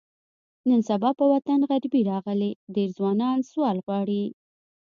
نن 0.67 0.79
سبا 0.89 1.09
په 1.19 1.25
وطن 1.33 1.59
غریبي 1.71 2.01
راغلې، 2.11 2.51
ډېری 2.75 2.93
ځوانان 2.97 3.37
سوال 3.49 3.77
غواړي. 3.85 4.23